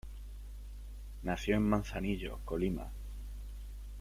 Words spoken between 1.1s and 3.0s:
Nació en Manzanillo, Colima.